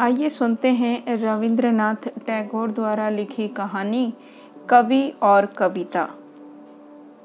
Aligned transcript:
आइए 0.00 0.28
सुनते 0.28 0.68
हैं 0.68 1.16
रविंद्रनाथ 1.16 2.08
टैगोर 2.26 2.70
द्वारा 2.70 3.08
लिखी 3.08 3.48
कहानी, 3.48 4.14
कवि 4.68 5.12
और 5.22 5.46
कविता। 5.46 6.08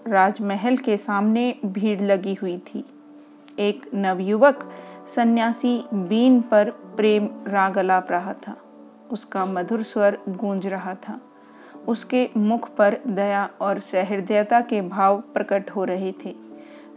राजमहल 0.08 0.78
के 0.78 0.98
सामने 0.98 1.56
भीड़ 1.66 2.02
लगी 2.02 2.34
हुई 2.34 2.58
थी। 2.58 2.86
एक 3.60 3.90
नवयुवक 3.94 4.72
सन्यासी 5.16 5.86
बीन 5.94 6.42
पर 6.42 6.70
प्रेम 6.70 7.30
राग 7.48 7.78
अलाप 7.78 8.12
रहा 8.12 8.34
था। 8.34 8.58
उसका 9.12 9.46
मधुर 9.46 9.84
स्वर 9.84 10.18
गूंज 10.30 10.68
रहा 10.68 10.94
था। 10.94 11.22
उसके 11.88 12.30
मुख 12.38 12.70
पर 12.76 12.98
दया 13.08 13.50
और 13.62 13.80
सहृदयता 13.80 14.62
के 14.62 14.82
भाव 14.82 15.22
प्रकट 15.34 15.70
हो 15.70 15.84
रहे 15.84 16.14
थे। 16.26 16.43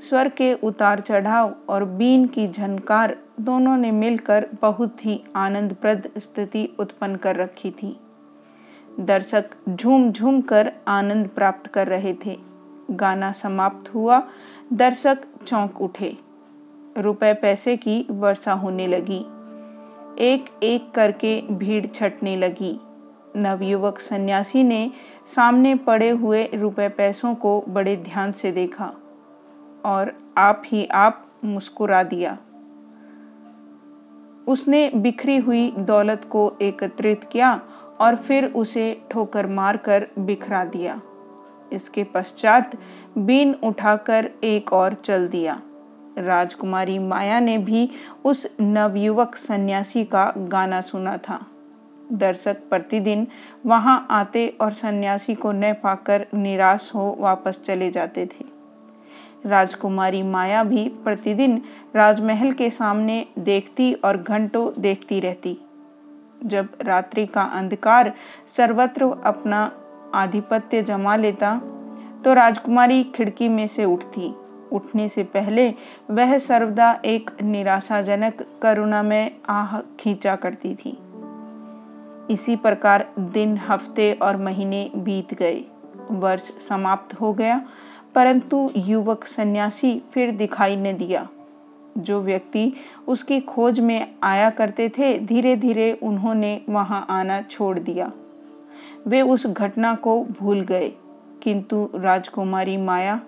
स्वर 0.00 0.28
के 0.28 0.54
उतार 0.54 1.00
चढ़ाव 1.00 1.54
और 1.68 1.84
बीन 1.84 2.26
की 2.26 2.48
झनकार 2.48 3.16
दोनों 3.40 3.76
ने 3.76 3.90
मिलकर 3.90 4.46
बहुत 4.62 5.04
ही 5.06 5.22
आनंदप्रद 5.36 6.08
स्थिति 6.18 6.68
उत्पन्न 6.78 7.16
कर 7.16 7.36
रखी 7.36 7.70
थी। 7.70 8.00
दर्शक 9.00 9.44
झूम 9.68 10.12
झूम 10.12 10.40
कर 10.40 10.72
आनंद 10.88 11.28
प्राप्त 11.28 11.66
कर 11.66 11.86
रहे 11.86 12.14
थे। 12.26 12.38
गाना 12.90 13.32
समाप्त 13.32 13.94
हुआ, 13.94 14.22
दर्शक 14.72 15.18
चौंक 15.46 15.80
उठे। 15.80 16.16
रुपए 16.98 17.34
पैसे 17.34 17.76
की 17.76 18.06
वर्षा 18.10 18.52
होने 18.52 18.86
लगी। 18.86 19.26
एक 20.18 20.44
एक 20.62 20.90
करके 20.90 21.40
भीड़ 21.50 21.86
छटने 21.86 22.36
लगी। 22.36 22.80
नवयुवक 23.36 23.98
सन्यासी 23.98 24.62
ने 24.62 24.90
सामने 25.36 25.74
पड़े 25.74 26.10
हुए 26.10 26.48
रुपए 26.54 26.88
पैसों 26.88 27.34
को 27.34 27.64
बड़े 27.68 27.96
ध्यान 27.96 28.32
से 28.32 28.52
देखा। 28.52 28.94
और 29.86 30.12
आप 30.38 30.62
ही 30.66 30.86
आप 30.86 31.24
मुस्कुरा 31.44 32.02
दिया। 32.02 32.38
उसने 34.48 34.90
बिखरी 34.94 35.36
हुई 35.36 35.70
दौलत 35.70 36.24
को 36.30 36.56
एकत्रित 36.62 37.24
किया 37.32 37.60
और 38.00 38.16
फिर 38.16 38.44
उसे 38.46 39.02
ठोकर 39.10 39.46
मारकर 39.46 40.06
बिखरा 40.18 40.64
दिया। 40.64 41.00
इसके 41.72 42.04
पश्चात 42.04 42.76
बीन 43.18 43.54
उठाकर 43.64 44.30
एक 44.44 44.72
और 44.72 44.94
चल 44.94 45.28
दिया। 45.28 45.60
राजकुमारी 46.18 46.98
माया 46.98 47.40
ने 47.40 47.58
भी 47.58 47.88
उस 48.24 48.46
नवयुवक 48.60 49.36
सन्यासी 49.36 50.04
का 50.04 50.32
गाना 50.38 50.80
सुना 50.80 51.16
था। 51.16 51.40
दर्शक 52.12 52.56
प्रतिदिन 52.70 53.26
वहाँ 53.66 54.06
आते 54.10 54.48
और 54.60 54.72
सन्यासी 54.72 55.34
को 55.34 55.52
न 55.52 55.72
पाकर 55.72 56.26
निराश 56.34 56.90
हो 56.94 57.16
वापस 57.20 57.60
चले 57.64 57.90
जाते 57.90 58.26
थे। 58.26 58.55
राजकुमारी 59.46 60.22
माया 60.22 60.62
भी 60.64 60.88
प्रतिदिन 61.04 61.60
राजमहल 61.96 62.52
के 62.52 62.70
सामने 62.70 63.24
देखती 63.38 63.92
और 63.94 64.16
घंटों 64.16 64.70
देखती 64.78 65.20
रहती। 65.20 65.56
जब 66.44 66.68
रात्रि 66.82 67.26
का 67.26 67.42
अंधकार 67.54 68.12
सर्वत्र 68.56 69.04
अपना 69.24 69.70
आधिपत्य 70.14 70.82
जमा 70.82 71.16
लेता 71.16 71.54
तो 72.24 72.32
राजकुमारी 72.34 73.02
खिड़की 73.14 73.48
में 73.48 73.66
से 73.66 73.84
उठती। 73.84 74.34
उठने 74.72 75.08
से 75.08 75.22
पहले 75.24 75.68
वह 76.10 76.38
सर्वदा 76.38 76.90
एक 77.04 77.30
निराशाजनक 77.42 78.46
करुणा 78.62 79.02
में 79.02 79.36
आह 79.48 79.78
खींचा 80.00 80.36
करती 80.36 80.74
थी। 80.74 80.96
इसी 82.30 82.56
प्रकार 82.56 83.06
दिन, 83.18 83.56
हफ़्ते 83.58 84.12
और 84.12 84.36
महीने 84.36 84.90
बीत 84.96 85.34
गए। 85.34 85.64
वर्ष 86.10 86.50
समाप्त 86.68 87.20
हो 87.20 87.32
गया 87.32 87.60
परंतु 88.16 88.70
युवक 88.76 89.24
सन्यासी 89.24 90.02
फिर 90.12 90.30
दिखाई 90.30 90.76
न 90.76 90.96
दिया। 90.96 91.28
जो 91.98 92.20
व्यक्ति 92.20 92.72
उसकी 93.08 93.40
खोज 93.40 93.80
में 93.80 94.14
आया 94.22 94.50
करते 94.50 94.88
थे 94.88 95.18
धीरे 95.18 95.56
धीरे 95.56 95.92
उन्होंने 96.02 96.62
वहाँ 96.68 97.06
आना 97.10 97.42
छोड़ 97.42 97.78
दिया। 97.78 98.12
वे 99.06 99.22
उस 99.22 99.46
घटना 99.46 99.94
को 99.94 100.24
भूल 100.24 100.60
गए। 100.60 100.92
किंतु 101.42 101.90
राजकुमारी 101.94 102.76
माया 102.76 103.20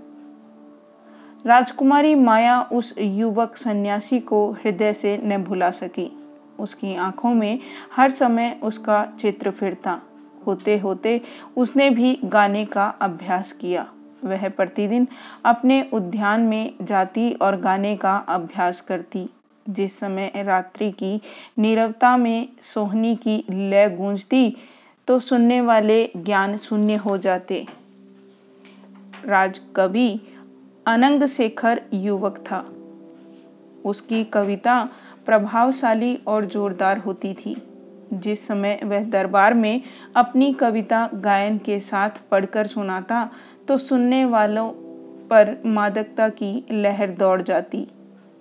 राजकुमारी 1.46 2.14
माया 2.14 2.62
उस 2.62 2.94
युवक 2.98 3.56
सन्यासी 3.56 4.20
को 4.20 4.52
हृदय 4.52 4.92
से 4.92 5.20
न 5.24 5.44
भुला 5.44 5.70
सकी। 5.70 6.18
उसकी 6.60 6.94
आँखों 6.94 7.34
में 7.34 7.58
हर 7.96 8.10
समय 8.10 8.60
उसका 8.62 9.12
चित्र 9.20 9.50
फिरता। 9.50 10.00
होते 10.46 10.78
होते 10.78 11.20
उसने 11.56 11.90
भी 11.90 12.20
गाने 12.24 12.64
का 12.64 12.88
अभ्यास 12.88 13.52
किया। 13.52 13.92
वह 14.24 14.48
प्रतिदिन 14.48 15.08
अपने 15.44 15.90
उद्यान 15.92 16.40
में 16.40 16.74
जाती 16.82 17.32
और 17.32 17.60
गाने 17.60 17.96
का 17.96 18.16
अभ्यास 18.16 18.80
करती। 18.80 19.28
जिस 19.70 19.98
समय 19.98 20.32
रात्रि 20.36 20.90
की 20.90 21.20
नीरवता 21.58 22.16
में 22.16 22.48
सोहनी 22.74 23.16
की 23.16 23.44
लय 23.50 23.90
गूंजती 23.90 24.56
तो 25.06 25.20
सुनने 25.20 25.60
वाले 25.60 26.10
ज्ञान 26.16 26.56
शून्य 26.56 26.94
हो 26.94 27.18
जाते। 27.18 27.66
राजकवि 29.24 30.20
अनंग 30.86 31.22
शेखर 31.22 31.82
युवक 31.92 32.38
था। 32.38 32.72
उसकी 33.84 34.24
कविता 34.24 34.88
प्रभावशाली 35.26 36.18
और 36.26 36.44
जोरदार 36.44 36.98
होती 36.98 37.34
थी। 37.34 37.67
जिस 38.20 38.46
समय 38.46 38.80
वह 38.84 39.04
दरबार 39.04 39.54
में 39.54 39.80
अपनी 40.16 40.52
कविता 40.52 41.08
गायन 41.14 41.58
के 41.58 41.80
साथ 41.80 42.10
पढ़कर 42.30 42.66
सुनाता 42.66 43.28
तो 43.68 43.78
सुनने 43.78 44.24
वालों 44.24 44.70
पर 45.28 45.56
मादकता 45.66 46.28
की 46.28 46.66
लहर 46.70 47.10
दौड़ 47.10 47.42
जाती। 47.42 47.86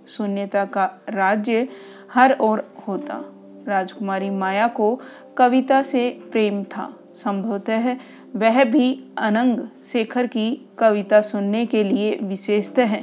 शून्यता 0.08 0.66
का 0.66 0.86
राज्य 1.10 1.68
हर 2.14 2.38
ओर 2.42 2.64
होता। 2.88 3.24
राजकुमारी 3.68 4.30
माया 4.30 4.68
को 4.68 5.02
कविता 5.38 5.82
से 5.82 6.10
प्रेम 6.32 6.64
था। 6.64 6.94
संभवतः 7.16 7.96
वह 8.36 8.64
भी 8.64 9.04
अनंग 9.18 9.60
शेखर 9.92 10.28
की 10.28 10.52
कविता 10.80 11.22
सुनने 11.22 11.66
के 11.66 11.84
लिए 11.84 12.20
विशेषतः 12.24 12.96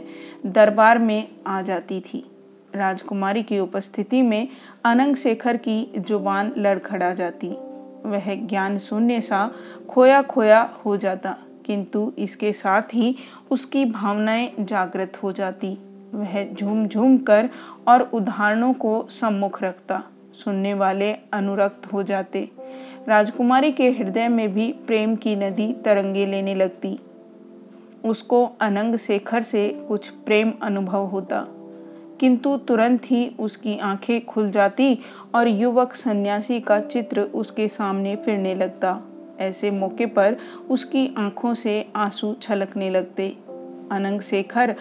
दरबार 0.47 0.99
में 0.99 1.29
आ 1.47 1.63
जाती 1.63 2.01
थी। 2.01 2.34
राजकुमारी 2.77 3.43
की 3.43 3.59
उपस्थिति 3.59 4.23
में 4.23 4.49
अनंग 4.85 5.17
शेखर 5.17 5.57
की 5.57 5.93
ज़ुबान 5.99 6.53
लड़खड़ा 6.59 7.13
जाती। 7.15 7.49
वह 8.07 8.35
ज्ञान 8.47 8.79
शून्य 8.79 9.21
सा 9.21 9.51
खोया 9.91 10.23
खोया 10.23 10.61
हो 10.85 10.97
जाता, 10.97 11.37
किंतु 11.67 12.13
इसके 12.19 12.53
साथ 12.53 12.95
ही 12.95 13.17
उसकी 13.51 13.85
भावनाएँ 13.85 14.51
जागृत 14.61 15.23
हो 15.23 15.33
जाती। 15.33 15.79
वह 16.15 16.55
झूम 16.55 16.87
झूम 16.87 17.17
कर 17.19 17.49
और 17.89 18.03
उदाहरणों 18.03 18.73
को 18.73 19.07
सम्मुख 19.11 19.63
रखता, 19.63 20.03
सुनने 20.45 20.75
वाले 20.75 21.13
अनुरक्त 21.33 21.93
हो 21.93 22.03
जाते। 22.03 22.49
राजकुमारी 23.09 23.73
के 23.73 23.91
हृदय 23.91 24.29
में 24.29 24.55
भी 24.55 24.73
प्रेम 24.87 25.17
की 25.17 25.37
नदी 25.37 25.73
तरंगे 25.73 26.27
लेने 26.27 26.55
लगती। 26.55 26.99
उसको 28.05 28.45
अनंग 28.61 28.97
शेखर 28.97 29.43
से 29.43 29.69
कुछ 29.89 30.09
प्रेम 30.09 30.53
अनुभव 30.63 31.05
होता। 31.07 31.47
किंतु 32.25 32.57
तुरंत 32.57 33.03
ही 33.05 33.27
उसकी 33.39 33.77
आँखें 33.79 34.25
खुल 34.27 34.51
जाती 34.51 34.99
और 35.35 35.49
युवक 35.49 35.95
सन्यासी 35.95 36.61
का 36.61 36.79
चित्र 36.81 37.21
उसके 37.21 37.67
सामने 37.69 38.15
फिरने 38.17 38.55
लगता। 38.55 39.01
ऐसे 39.41 39.71
मौके 39.71 40.07
पर 40.07 40.37
उसकी 40.71 41.15
आँखों 41.19 41.53
से 41.55 41.75
आँसू 41.97 42.33
छलकने 42.43 42.89
लगते। 42.91 43.27
अनंग 43.93 44.21
शेखर 44.21 44.75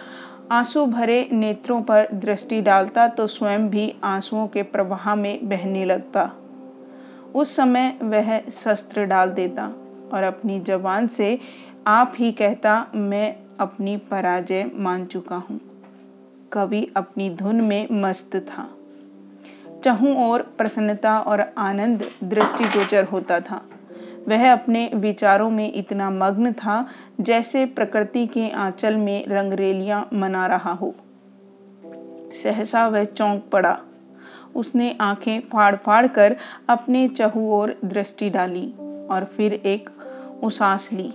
आँसू 0.52 0.86
भरे 0.86 1.28
नेत्रों 1.32 1.80
पर 1.82 2.08
दृष्टि 2.14 2.60
डालता 2.60 3.06
तो 3.08 3.26
स्वयं 3.26 3.68
भी 3.68 3.94
आंसुओं 4.04 4.46
के 4.48 4.62
प्रवाह 4.62 5.14
में 5.14 5.48
बहने 5.48 5.84
लगता। 5.84 6.30
उस 7.34 7.54
समय 7.56 7.96
वह 8.02 8.38
शस्त्र 8.52 9.04
डाल 9.04 9.30
देता 9.30 9.66
और 10.12 10.22
अपनी 10.22 10.60
जबान 10.60 11.08
से 11.08 11.38
आप 11.86 12.14
ही 12.16 12.32
कहता, 12.32 12.86
मैं 12.94 13.36
अपनी 13.60 13.96
पराजय 13.96 14.70
मान 14.74 15.06
चुका 15.06 15.36
हूँ। 15.36 15.60
कवि 16.52 16.92
अपनी 16.96 17.30
धुन 17.30 17.60
में 17.60 17.86
मस्त 17.92 18.36
था। 18.36 18.70
चहु 19.84 20.08
और 20.08 20.42
प्रसन्नता 20.42 21.18
और 21.18 21.52
आनंद 21.58 22.04
दृष्टिगोचर 22.24 23.04
होता 23.04 23.40
था। 23.40 23.62
वह 24.28 24.52
अपने 24.52 24.90
विचारों 24.94 25.50
में 25.50 25.72
इतना 25.74 26.10
मग्न 26.10 26.52
था 26.52 26.88
जैसे 27.20 27.66
प्रकृति 27.66 28.26
के 28.26 28.50
आंचल 28.50 28.96
में 28.96 29.26
रंगरेलियाँ 29.26 30.08
मना 30.14 30.46
रहा 30.46 30.72
हो। 30.72 30.94
सहसा 32.32 32.88
वह 32.88 33.04
चौंक 33.04 33.44
पड़ा। 33.52 33.80
उसने 34.56 34.96
आँखें 35.00 35.40
फाड़ 35.40 35.76
फाड़ 35.76 36.06
कर 36.06 36.36
अपने 36.68 37.08
चहु 37.08 37.52
और 37.52 37.76
दृष्टि 37.84 38.30
डाली 38.30 38.74
और 39.10 39.24
फिर 39.24 39.54
एक 39.54 39.90
उसास 40.42 40.90
ली। 40.92 41.14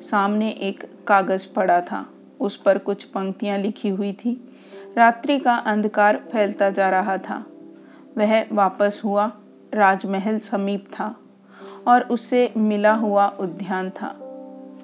सामने 0.00 0.50
एक 0.50 0.84
कागज़ 1.06 1.54
पड़ा 1.54 1.80
था। 1.80 2.06
उस 2.40 2.56
पर 2.56 2.78
कुछ 2.78 3.04
पंक्तियाँ 3.04 3.58
लिखी 3.58 3.88
हुई 3.88 4.12
थी। 4.12 4.48
रात्रि 4.96 5.38
का 5.38 5.54
अंधकार 5.54 6.16
फैलता 6.16 6.70
जा 6.70 6.90
रहा 6.90 7.18
था। 7.18 7.46
वह 8.18 8.46
वापस 8.52 9.02
हुआ, 9.04 9.32
राजमहल 9.74 10.38
समीप 10.38 10.86
था 10.92 11.16
और 11.88 12.02
उससे 12.02 12.52
मिला 12.56 12.94
हुआ 12.94 13.28
उद्यान 13.28 13.90
था। 13.90 14.08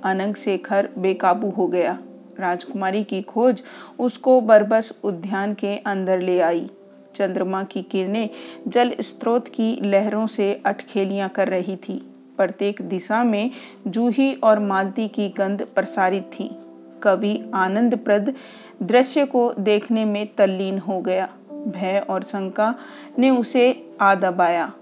अनंग 0.05 0.35
शेखर 0.35 0.89
बेकाबू 0.99 1.51
हो 1.51 1.67
गया। 1.67 1.99
राजकुमारी 2.41 3.05
की 3.05 3.23
खोज 3.23 3.63
उसको 3.99 4.41
बरबस 4.41 4.93
उद्यान 5.05 5.55
के 5.55 5.77
अंदर 5.77 6.21
ले 6.21 6.41
आई। 6.41 6.71
चंद्रमा 7.15 7.65
की 7.65 7.83
किरणें 7.83 8.31
जल 8.69 8.95
स्रोत 9.01 9.49
की 9.49 9.81
लहरों 9.83 10.27
से 10.27 10.63
अटखेलियाँ 10.67 11.29
कर 11.29 11.49
रही 11.49 11.77
थी। 11.77 12.15
प्रत्येक 12.37 12.83
दिशा 12.83 13.25
में 13.25 13.51
जूही 13.87 14.35
और 14.35 14.59
मालती 14.59 15.09
की 15.09 15.29
गंध 15.29 15.67
प्रसारित 15.75 16.23
थी। 16.23 16.62
कवि 17.03 17.51
आनंदप्रद 17.55 18.35
दृश्य 18.83 19.25
को 19.27 19.53
देखने 19.59 20.05
में 20.05 20.27
तल्लीन 20.39 20.79
हो 20.79 21.01
गया। 21.01 21.29
भय 21.69 22.07
और 22.11 22.23
शंका 22.23 22.75
ने 23.19 23.31
उसे 23.31 23.91
आ 24.01 24.15
दबाया। 24.15 24.73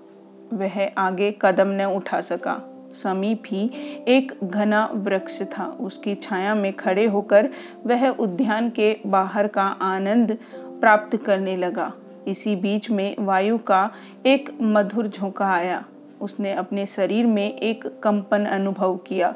वह 0.52 0.88
आगे 0.98 1.34
कदम 1.42 1.68
न 1.68 1.84
उठा 1.84 2.20
सका। 2.20 2.60
समीप 2.92 3.42
ही 3.46 3.70
एक 4.08 4.32
घना 4.44 4.90
वृक्ष 4.94 5.42
था। 5.42 5.66
उसकी 5.80 6.14
छाया 6.14 6.54
में 6.54 6.72
खड़े 6.72 7.06
होकर 7.06 7.48
वह 7.86 8.08
उद्यान 8.08 8.70
के 8.70 8.96
बाहर 9.06 9.46
का 9.46 9.62
आनंद 9.62 10.38
प्राप्त 10.80 11.16
करने 11.16 11.56
लगा। 11.56 11.92
इसी 12.26 12.56
बीच 12.56 12.90
में 12.90 13.16
वायु 13.18 13.58
का 13.58 13.90
एक 14.26 14.50
मधुर 14.62 15.08
झोंका 15.08 15.46
आया। 15.46 15.84
उसने 16.20 16.52
अपने 16.52 16.86
शरीर 16.86 17.26
में 17.26 17.58
एक 17.58 17.86
कंपन 18.02 18.44
अनुभव 18.44 18.96
किया। 18.96 19.34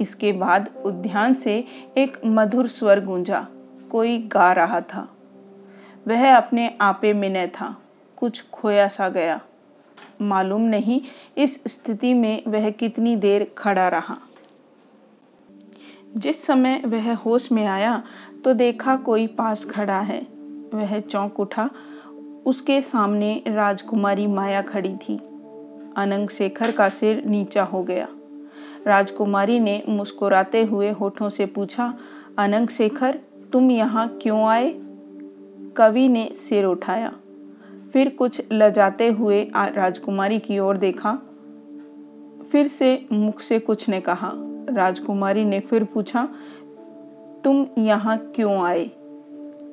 इसके 0.00 0.32
बाद 0.32 0.70
उद्यान 0.84 1.34
से 1.34 1.64
एक 1.98 2.18
मधुर 2.26 2.68
स्वर 2.68 3.04
गूंजा। 3.04 3.46
कोई 3.90 4.18
गा 4.18 4.52
रहा 4.52 4.80
था। 4.80 5.08
वह 6.08 6.36
अपने 6.36 6.78
आपे 6.80 7.12
में 7.12 7.30
न 7.30 7.46
था। 7.46 7.76
कुछ 8.16 8.44
खोया 8.52 8.88
सा 8.88 9.08
गया। 9.08 9.40
मालूम 10.22 10.60
नहीं 10.60 11.00
इस 11.38 11.62
स्थिति 11.66 12.14
में 12.14 12.42
वह 12.48 12.70
कितनी 12.70 13.16
देर 13.16 13.54
खड़ा 13.58 13.88
रहा। 13.88 14.18
जिस 16.16 16.46
समय 16.46 16.82
वह 16.86 17.14
होश 17.14 17.52
में 17.52 17.66
आया 17.66 18.02
तो 18.44 18.54
देखा 18.54 18.96
कोई 18.96 19.26
पास 19.26 19.64
खड़ा 19.64 20.00
है। 20.00 20.26
वह 20.74 21.00
चौंक 21.00 21.40
उठा। 21.40 21.70
उसके 22.46 22.82
सामने 22.82 23.42
राजकुमारी 23.46 24.26
माया 24.26 24.62
खड़ी 24.62 24.96
थी। 24.96 25.16
अनंग 25.96 26.28
शेखर 26.28 26.70
का 26.70 26.88
सिर 26.88 27.24
नीचा 27.24 27.62
हो 27.62 27.82
गया। 27.82 28.08
राजकुमारी 28.86 29.60
ने 29.60 29.82
मुस्कुराते 29.88 30.64
हुए 30.64 30.90
होठों 30.90 31.28
से 31.28 31.46
पूछा, 31.46 31.94
अनंग 32.38 32.68
शेखर, 32.68 33.18
तुम 33.52 33.70
यहाँ 33.70 34.18
क्यों 34.22 34.46
आए? 34.46 34.74
कवि 35.76 36.08
ने 36.08 36.30
सिर 36.34 36.64
उठाया। 36.64 37.12
फिर 37.92 38.08
कुछ 38.08 38.42
लजाते 38.52 39.08
हुए 39.08 39.50
राजकुमारी 39.56 40.38
की 40.38 40.58
ओर 40.58 40.76
देखा। 40.76 41.18
फिर 42.52 42.68
से 42.68 43.06
मुख 43.12 43.40
से 43.40 43.58
कुछ 43.58 43.88
ने 43.88 44.00
कहा। 44.00 44.32
राजकुमारी 44.68 45.44
ने 45.44 45.60
फिर 45.60 45.84
पूछा, 45.84 46.28
तुम 47.44 47.66
यहाँ 47.78 48.18
क्यों 48.18 48.64
आए? 48.64 48.90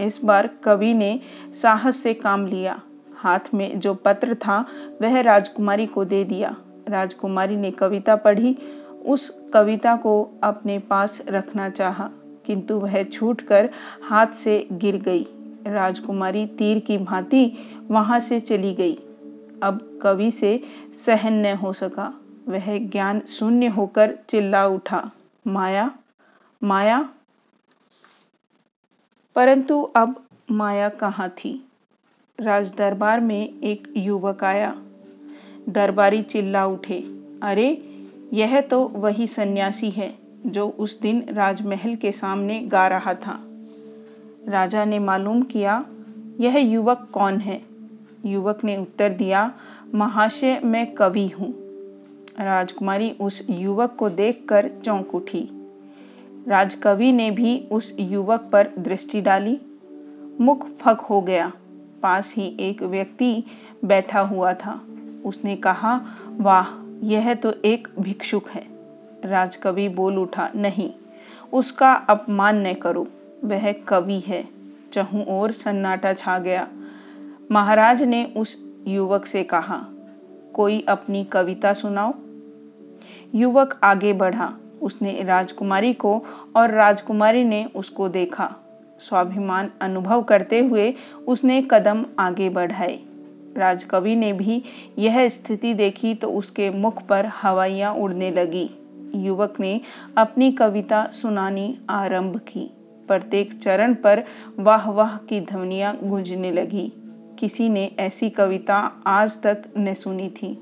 इस 0.02 0.20
बार 0.26 0.50
कवि 0.64 0.94
ने 0.94 1.20
साहस 1.62 1.98
से 1.98 2.14
काम 2.14 2.48
लिया। 2.48 2.82
हाथ 3.16 3.40
में 3.54 3.80
जो 3.80 3.94
पत्र 3.94 4.36
था, 4.36 4.66
वह 5.02 5.22
राजकुमारी 5.22 5.86
को 5.86 6.06
दे 6.06 6.24
दिया। 6.24 6.56
राजकुमारी 6.90 7.56
ने 7.56 7.72
कविता 7.72 8.16
पढ़ी। 8.16 8.58
उस 9.08 9.30
कविता 9.54 9.96
को 9.96 10.14
अपने 10.44 10.78
पास 10.80 11.22
रखना 11.28 11.70
चाहा, 11.70 12.10
किंतु 12.46 12.78
वह 12.80 13.04
छूटकर 13.04 13.70
हाथ 14.04 14.28
से 14.28 14.68
गिर 14.72 14.98
गई। 14.98 15.26
राजकुमारी 15.68 16.46
तीर 16.48 16.80
की 16.80 16.98
भांति 16.98 17.52
वहाँ 17.92 18.20
से 18.20 18.40
चली 18.40 18.74
गई। 18.76 18.94
अब 19.64 20.00
कवि 20.04 20.32
से 20.32 20.60
सहन 21.06 21.34
न 21.34 21.56
हो 21.56 21.74
सका। 21.74 22.14
वह 22.48 22.78
ज्ञान 22.78 23.20
शून्य 23.20 23.68
होकर 23.68 24.18
चिल्ला 24.30 24.66
उठा, 24.68 25.12
माया 25.48 25.92
माया? 26.62 27.10
परंतु 29.36 29.82
अब 29.96 30.24
माया 30.52 30.90
कहाँ 30.90 31.30
थी? 31.30 31.68
राज 32.40 32.72
दरबार 32.76 33.20
में 33.20 33.62
एक 33.62 33.94
युवक 33.98 34.44
आया। 34.44 34.76
दरबारी 35.70 36.22
चिल्ला 36.22 36.66
उठे, 36.66 37.00
अरे 37.44 37.70
यह 38.34 38.62
तो 38.62 38.88
वही 38.88 39.28
सन्यासी 39.28 39.90
है 39.90 40.16
जो 40.46 40.70
उस 40.70 41.02
दिन 41.02 41.26
राजमहल 41.30 41.96
के 41.96 42.12
सामने 42.12 42.60
गा 42.60 42.88
रहा 42.88 43.14
था। 43.14 43.40
राजा 44.48 44.86
ने 44.86 45.00
मालूम 45.00 45.42
किया, 45.42 45.86
यह 46.40 46.58
युवक 46.58 47.10
कौन 47.14 47.38
है? 47.38 47.62
युवक 48.26 48.64
ने 48.64 48.78
उत्तर 48.78 49.10
दिया, 49.10 49.54
महाशय, 49.96 50.62
मैं 50.64 50.94
कवि 50.94 51.28
हूँ। 51.28 51.54
राजकुमारी 52.40 53.12
उस 53.12 53.48
युवक 53.50 53.96
को 53.96 54.10
देखकर 54.10 54.72
चौंक 54.86 55.16
उठी। 55.16 55.50
राजकवि 56.48 57.12
ने 57.12 57.32
भी 57.32 57.68
उस 57.72 57.96
युवक 58.00 58.50
पर 58.52 58.70
दृष्टि 58.80 59.22
डाली। 59.22 59.60
मुख 60.42 60.68
फक 60.68 60.98
हो 61.02 61.22
गया। 61.22 61.52
पास 62.04 62.34
ही 62.38 62.58
एक 62.60 62.84
व्यक्ति 62.84 63.44
बैठा 63.86 64.20
हुआ 64.20 64.54
था। 64.54 64.82
उसने 65.26 65.56
कहा, 65.56 66.02
वाह 66.28 66.87
यह 67.04 67.34
तो 67.34 67.54
एक 67.66 67.88
भिक्षुक 68.00 68.50
है। 68.50 68.66
राजकवि 69.26 69.90
बोल 69.90 70.18
उठा, 70.18 70.50
नहीं, 70.56 70.92
उसका 71.54 71.94
अपमान 71.94 72.68
न 72.68 72.74
करो। 72.74 73.08
वह 73.46 73.72
कवि 73.72 74.20
है। 74.20 74.46
चहु 74.94 75.22
और 75.22 75.52
सन्नाटा 75.52 76.14
छा 76.14 76.40
गया। 76.40 76.68
महाराज 77.52 78.04
ने 78.04 78.34
उस 78.38 78.58
युवक 78.88 79.26
से 79.26 79.44
कहा, 79.44 79.86
कोई 80.54 80.86
अपनी 80.88 81.24
कविता 81.24 81.74
सुनाओ। 81.74 82.14
युवक 83.36 83.80
आगे 83.84 84.14
बढ़ा। 84.14 84.54
उसने 84.82 85.24
राजकुमारी 85.24 85.94
को 85.94 86.26
और 86.56 86.72
राजकुमारी 86.72 87.44
ने 87.44 87.70
उसको 87.76 88.10
देखा। 88.10 88.56
स्वाभिमान 89.00 89.72
अनुभव 89.82 90.24
करते 90.24 90.60
हुए 90.60 90.94
उसने 91.28 91.68
कदम 91.72 92.06
आगे 92.20 92.50
बढ़ाए। 92.50 93.00
राजकवि 93.58 94.16
ने 94.16 94.34
भी 94.34 94.64
यह 95.00 95.28
स्थिति 95.30 95.74
देखी 95.74 96.14
तो 96.16 96.30
उसके 96.30 96.70
मुख 96.70 97.02
पर 97.02 97.26
हवाइयाँ 97.26 97.94
उड़ने 97.94 98.32
लगी। 98.32 98.70
युवक 99.16 99.60
ने 99.60 99.82
अपनी 100.18 100.52
कविता 100.52 101.06
सुनानी 101.14 101.78
आरंभ 101.90 102.38
की। 102.38 102.70
प्रत्येक 103.08 103.54
चरण 103.62 103.94
पर 103.94 104.24
वाह 104.60 104.90
वाह 104.92 105.18
की 105.18 105.42
ध्वनियाँ 105.42 105.98
गूंजने 106.04 106.52
लगी। 106.52 106.92
किसी 107.40 107.70
ने 107.70 107.92
ऐसी 108.00 108.30
कविता 108.30 108.76
आज 109.08 109.42
तक 109.42 109.64
न 109.78 109.94
सुनी 109.94 110.30
थी। 110.30 110.58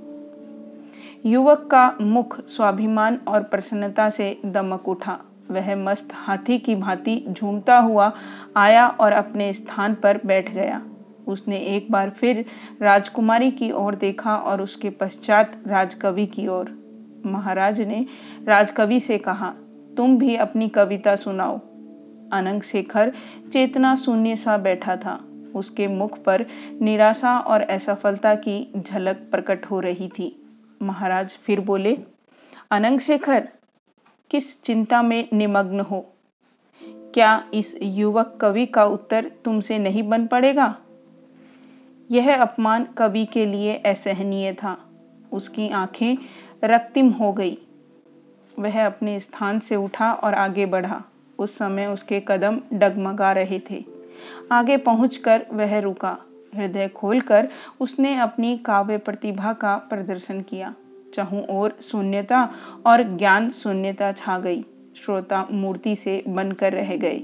युवक 1.25 1.68
का 1.71 1.95
मुख 2.01 2.39
स्वाभिमान 2.47 3.19
और 3.27 3.44
प्रसन्नता 3.44 4.09
से 4.09 4.38
दमक 4.45 4.89
उठा। 4.89 5.19
वह 5.51 5.75
मस्त 5.75 6.09
हाथी 6.13 6.57
की 6.57 6.75
भांति 6.75 7.24
झूमता 7.30 7.77
हुआ 7.77 8.12
आया 8.57 8.88
और 8.88 9.12
अपने 9.12 9.53
स्थान 9.53 9.95
पर 9.95 10.19
बैठ 10.25 10.51
गया। 10.51 10.81
उसने 11.27 11.57
एक 11.57 11.92
बार 11.92 12.10
फिर 12.10 12.45
राजकुमारी 12.81 13.51
की 13.51 13.72
ओर 13.72 13.95
देखा 13.95 14.36
और 14.36 14.62
उसके 14.62 14.89
पश्चात 14.89 15.64
राजकवि 15.68 16.26
की 16.26 16.47
ओर। 16.47 16.85
महाराज 17.26 17.81
ने 17.81 18.06
राजकवि 18.44 19.00
से 19.00 19.18
कहा, 19.18 19.54
तुम 19.97 20.18
भी 20.18 20.35
अपनी 20.35 20.69
कविता 20.69 21.16
सुनाओ। 21.16 21.57
अनंग 22.33 22.61
शेखर 22.61 23.14
चेतना 23.54 23.95
शून्य 23.95 24.35
सा 24.35 24.57
बैठा 24.57 24.95
था। 24.95 25.19
उसके 25.56 25.88
मुख 25.88 26.18
पर 26.23 26.45
निराशा 26.81 27.40
और 27.40 27.61
असफलता 27.61 28.35
की 28.35 28.73
झलक 28.78 29.16
प्रकट 29.16 29.66
हो 29.66 29.80
रही 29.80 30.07
थी। 30.07 30.45
महाराज 30.81 31.38
फिर 31.44 31.59
बोले, 31.59 31.97
अनंग 32.71 33.00
शेखर, 33.00 33.47
किस 34.31 34.64
चिंता 34.64 35.02
में 35.02 35.28
निमग्न 35.33 35.80
हो? 35.80 36.06
क्या 37.14 37.44
इस 37.54 37.78
युवक 37.81 38.38
कवि 38.42 38.66
का 38.66 38.85
उत्तर 38.85 39.31
तुमसे 39.45 39.80
नहीं 39.80 40.04
बन 40.04 40.28
पड़ेगा? 40.28 40.76
यह 42.12 42.42
अपमान 42.42 42.83
कवि 42.83 43.26
के 43.26 43.45
लिए 43.45 43.74
असहनीय 43.76 44.54
था। 44.54 44.78
उसकी 45.31 45.69
आँखें 45.69 46.18
रक्तिम 46.64 47.09
हो 47.09 47.33
गई। 47.33 47.57
वह 48.59 48.85
अपने 48.85 49.19
स्थान 49.19 49.59
से 49.59 49.76
उठा 49.76 50.14
और 50.14 50.33
आगे 50.33 50.66
बढ़ा। 50.66 51.04
उस 51.40 51.57
समय 51.57 51.85
उसके 51.85 52.24
कदम 52.28 52.62
डगमगा 52.74 53.31
रहे 53.31 53.62
थे। 53.71 53.85
आगे 54.52 54.78
पहुंचकर 54.78 55.45
वह 55.52 55.80
रुका। 55.80 56.18
हृदय 56.56 56.88
खोलकर 56.88 57.47
उसने 57.80 58.16
अपनी 58.16 58.57
काव्य 58.57 58.97
प्रतिभा 58.97 59.54
का 59.54 59.78
प्रदर्शन 59.78 60.42
किया। 60.42 60.76
चहु 61.14 61.40
और 61.40 61.78
शून्यता 61.81 62.50
और 62.85 63.18
ज्ञान 63.18 63.50
शून्यता 63.50 64.12
छा 64.12 64.40
गई। 64.40 64.62
श्रोता 65.06 65.47
मूर्ति 65.52 65.95
से 65.95 66.24
बनकर 66.28 66.74
रह 66.74 66.97
गए। 66.97 67.21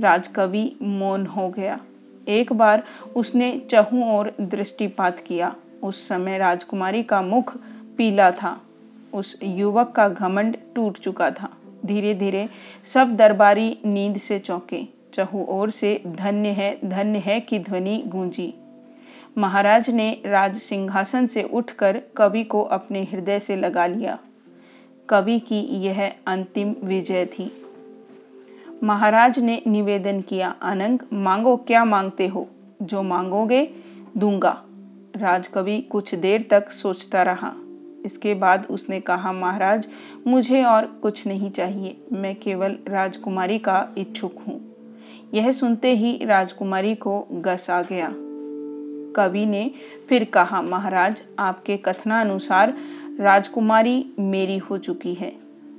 राजकवि 0.00 0.76
मौन 0.82 1.26
हो 1.26 1.48
गया। 1.48 1.80
एक 2.28 2.52
बार 2.52 2.82
उसने 3.16 3.62
चहु 3.70 4.04
और 4.04 4.34
दृष्टिपात 4.40 5.20
किया। 5.20 5.56
उस 5.82 6.08
समय 6.08 6.38
राजकुमारी 6.38 7.02
का 7.02 7.22
मुख 7.22 7.56
पीला 7.96 8.30
था। 8.30 8.60
उस 9.14 9.38
युवक 9.42 9.92
का 9.92 10.08
घमंड 10.08 10.56
टूट 10.74 10.98
चुका 10.98 11.30
था। 11.30 11.56
धीरे 11.86 12.14
धीरे 12.14 12.48
सब 12.94 13.16
दरबारी 13.16 13.78
नींद 13.86 14.18
से 14.18 14.38
चौंके। 14.38 14.82
चहु 15.14 15.44
ओर 15.48 15.70
से, 15.70 16.02
धन्य 16.06 16.48
है 16.48 16.78
धन्य 16.84 17.18
है 17.18 17.40
की 17.40 17.58
ध्वनि 17.58 18.02
गूंजी। 18.06 18.54
महाराज 19.38 19.90
ने 19.90 20.22
राज 20.26 20.56
सिंहासन 20.56 21.26
से 21.26 21.42
उठकर 21.42 22.02
कवि 22.16 22.44
को 22.44 22.62
अपने 22.62 23.02
हृदय 23.02 23.40
से 23.40 23.56
लगा 23.56 23.86
लिया। 23.86 24.18
कवि 25.08 25.38
की 25.40 25.60
यह 25.60 26.12
अंतिम 26.26 26.74
विजय 26.84 27.26
थी। 27.26 27.69
महाराज 28.84 29.38
ने 29.38 29.62
निवेदन 29.66 30.20
किया 30.20 30.54
अनंग 30.62 30.98
मांगो 31.12 31.56
क्या 31.56 31.84
मांगते 31.84 32.26
हो? 32.26 32.48
जो 32.82 33.02
मांगोगे, 33.02 33.70
दूँगा। 34.16 34.64
राजकवि 35.16 35.80
कुछ 35.80 36.14
देर 36.14 36.48
तक 36.50 36.72
सोचता 36.72 37.22
रहा। 37.22 37.52
इसके 38.04 38.34
बाद 38.34 38.66
उसने 38.70 39.00
कहा, 39.00 39.32
महाराज, 39.32 39.88
मुझे 40.26 40.64
और 40.64 40.86
कुछ 40.86 41.26
नहीं 41.26 41.50
चाहिए। 41.50 41.96
मैं 42.12 42.36
केवल 42.36 42.76
राजकुमारी 42.88 43.58
का 43.58 43.88
इच्छुक 43.98 44.34
हूँ। 44.48 44.60
यह 45.34 45.52
सुनते 45.52 45.94
ही 45.94 46.24
राजकुमारी 46.24 46.94
को 46.94 47.26
गस 47.32 47.70
आ 47.70 47.82
गया। 47.82 48.12
कवि 49.16 49.46
ने 49.46 49.70
फिर 50.08 50.24
कहा, 50.24 50.62
महाराज, 50.62 51.22
आपके 51.38 51.76
कथनानुसार 51.76 52.74
राजकुमारी 53.20 54.06
मेरी 54.18 54.58
हो 54.58 54.78
चुकी 54.78 55.14
है। 55.14 55.36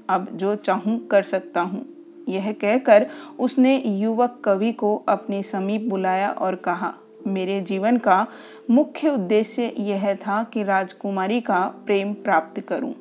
अब 0.09 0.27
जो 0.33 0.55
चाहूँ 0.55 1.07
कर 1.07 1.23
सकता 1.23 1.61
हूँ। 1.61 1.85
यह 2.29 2.51
कहकर 2.51 3.05
उसने 3.39 3.77
युवक 3.77 4.39
कवि 4.45 4.71
को 4.71 4.95
अपने 5.07 5.41
समीप 5.43 5.87
बुलाया 5.89 6.29
और 6.31 6.55
कहा, 6.57 6.93
मेरे 7.27 7.59
जीवन 7.61 7.97
का 7.97 8.25
मुख्य 8.69 9.09
उद्देश्य 9.09 9.73
यह 9.79 10.13
था 10.17 10.43
कि 10.43 10.63
राजकुमारी 10.63 11.39
का 11.41 11.61
प्रेम 11.85 12.13
प्राप्त 12.13 12.59
करूँ। 12.59 12.93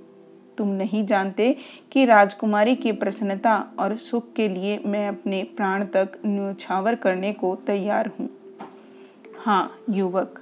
तुम 0.59 0.69
नहीं 0.69 1.05
जानते 1.07 1.55
कि 1.93 2.05
राजकुमारी 2.05 2.75
की 2.77 2.93
प्रसन्नता 2.93 3.57
और 3.79 3.97
सुख 3.97 4.33
के 4.33 4.49
लिए 4.49 4.79
मैं 4.87 5.07
अपने 5.09 5.43
प्राण 5.57 5.85
तक 5.87 6.19
न्यौछावर 6.27 6.95
करने 6.95 7.33
को 7.33 7.55
तैयार 7.67 8.11
हूँ। 8.19 8.29
हाँ 9.39 9.79
युवक, 9.91 10.41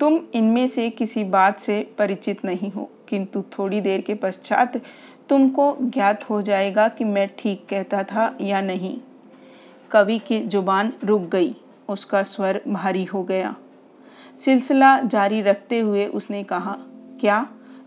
तुम 0.00 0.18
इनमें 0.34 0.66
से 0.68 0.88
किसी 0.90 1.24
बात 1.24 1.60
से 1.60 1.80
परिचित 1.98 2.44
नहीं 2.44 2.70
हो, 2.70 2.88
किंतु 3.08 3.42
थोड़ी 3.58 3.80
देर 3.80 4.00
के 4.00 4.14
पश्चात 4.14 4.80
तुमको 5.28 5.76
ज्ञात 5.80 6.30
हो 6.30 6.42
जाएगा 6.42 6.88
कि 6.88 7.04
मैं 7.04 7.28
ठीक 7.38 7.66
कहता 7.70 8.02
था 8.02 8.36
या 8.40 8.60
नहीं। 8.60 8.98
कवि 9.90 10.18
की 10.18 10.40
ज़ुबान 10.40 10.92
रुक 11.04 11.22
गई, 11.22 11.54
उसका 11.88 12.22
स्वर 12.22 12.60
भारी 12.68 13.04
हो 13.04 13.22
गया। 13.22 13.54
सिलसिला 14.44 15.00
जारी 15.00 15.40
रखते 15.42 15.80
हुए 15.80 16.06
उसने 16.06 16.42
कहा, 16.44 16.76
क्या 17.20 17.46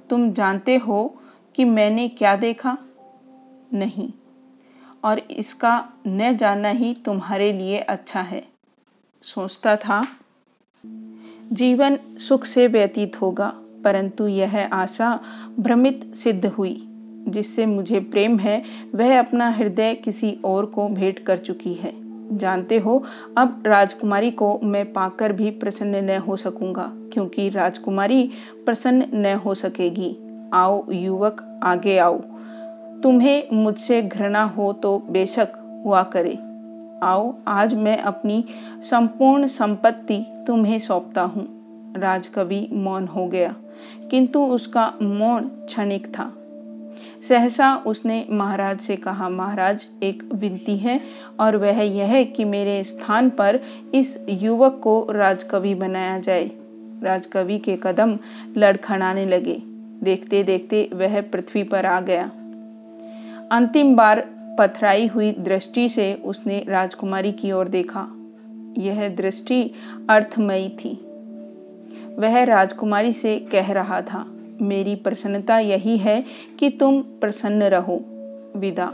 तुम 0.09 0.31
जानते 0.33 0.75
हो 0.77 1.15
कि 1.55 1.65
मैंने 1.65 2.07
क्या 2.07 2.35
देखा? 2.35 2.77
नहीं, 3.73 4.09
और 5.03 5.19
इसका 5.19 5.89
न 6.07 6.37
जानना 6.37 6.69
ही 6.69 6.93
तुम्हारे 7.05 7.51
लिए 7.53 7.79
अच्छा 7.79 8.21
है। 8.21 8.43
सोचता 9.23 9.75
था? 9.75 10.05
जीवन 11.51 11.97
सुख 12.17 12.45
से 12.45 12.67
व्यतीत 12.67 13.21
होगा, 13.21 13.53
परंतु 13.83 14.27
यह 14.27 14.69
आशा 14.73 15.19
भ्रमित 15.59 16.13
सिद्ध 16.15 16.45
हुई। 16.45 16.94
जिससे 17.27 17.65
मुझे 17.65 17.99
प्रेम 17.99 18.37
है, 18.39 18.61
वह 18.95 19.19
अपना 19.19 19.49
हृदय 19.49 19.93
किसी 19.95 20.37
और 20.45 20.65
को 20.65 20.87
भेंट 20.89 21.19
कर 21.19 21.37
चुकी 21.37 21.73
है। 21.73 21.93
जानते 22.31 22.77
हो, 22.77 23.03
अब 23.37 23.63
राजकुमारी 23.67 24.31
को 24.31 24.59
मैं 24.63 24.91
पाकर 24.93 25.33
भी 25.33 25.49
प्रसन्न 25.51 26.03
न 26.05 26.17
हो 26.17 26.35
सकूँगा, 26.35 26.91
क्योंकि 27.13 27.49
राजकुमारी 27.49 28.29
प्रसन्न 28.65 29.07
न 29.13 29.35
हो 29.35 29.53
सकेगी। 29.53 30.15
आओ, 30.53 30.91
युवक, 30.91 31.43
आगे 31.63 31.97
आओ। 31.97 32.17
तुम्हें 33.03 33.43
मुझसे 33.53 34.01
घृणा 34.01 34.43
हो 34.43 34.71
तो 34.73 34.97
बेशक 35.09 35.81
हुआ 35.85 36.03
करे। 36.03 36.37
आओ, 37.03 37.33
आज 37.47 37.73
मैं 37.73 37.97
अपनी 37.97 38.43
संपूर्ण 38.81 39.47
संपत्ति 39.47 40.23
तुम्हें 40.47 40.79
सौंपता 40.79 41.21
हूँ। 41.21 41.47
राजकवि 41.97 42.67
मौन 42.73 43.07
हो 43.07 43.27
गया, 43.27 43.55
किंतु 44.11 44.45
उसका 44.45 44.91
मौन 45.01 45.47
क्षणिक 45.65 46.07
था। 46.07 46.31
सहसा 47.29 47.75
उसने 47.75 48.25
महाराज 48.29 48.79
से 48.79 48.95
कहा, 48.95 49.29
महाराज, 49.29 49.87
एक 50.03 50.23
विनती 50.33 50.77
है 50.77 50.99
और 51.39 51.57
वह 51.57 51.81
यह 51.81 52.23
कि 52.23 52.45
मेरे 52.45 52.83
स्थान 52.83 53.29
पर 53.29 53.59
इस 53.93 54.25
युवक 54.29 54.79
को 54.83 55.07
राजकवि 55.11 55.75
बनाया 55.75 56.19
जाए। 56.19 56.51
राजकवि 57.03 57.59
के 57.59 57.77
कदम 57.83 58.19
लड़खड़ाने 58.57 59.25
लगे। 59.25 59.61
देखते 60.03 60.43
देखते 60.43 60.89
वह 60.93 61.21
पृथ्वी 61.21 61.63
पर 61.63 61.85
आ 61.85 62.01
गया। 62.01 62.31
अंतिम 63.51 63.95
बार 63.95 64.29
पथराई 64.59 65.07
हुई 65.07 65.31
दृष्टि 65.31 65.89
से 65.89 66.13
उसने 66.13 66.65
राजकुमारी 66.69 67.31
की 67.31 67.51
ओर 67.51 67.67
देखा। 67.67 68.07
यह 68.77 69.09
दृष्टि 69.09 69.71
अर्थमयी 70.09 70.69
थी। 70.69 70.99
वह 72.19 72.43
राजकुमारी 72.43 73.13
से 73.13 73.39
कह 73.39 73.71
रहा 73.71 74.01
था 74.01 74.34
मेरी 74.61 74.95
प्रसन्नता 74.95 75.59
यही 75.59 75.97
है 75.97 76.23
कि 76.59 76.69
तुम 76.69 77.01
प्रसन्न 77.01 77.63
रहो, 77.63 78.05
विदा। 78.55 78.91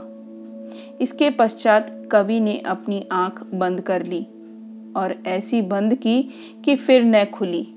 इसके 1.01 1.29
पश्चात 1.29 2.09
कवि 2.11 2.39
ने 2.39 2.57
अपनी 2.57 3.07
आँख 3.11 3.43
बंद 3.53 3.81
कर 3.81 4.05
ली 4.05 4.27
और 4.95 5.23
ऐसी 5.27 5.61
बंद 5.61 5.95
की 5.95 6.29
कि 6.65 6.75
फिर 6.75 7.03
न 7.03 7.25
खुली। 7.25 7.67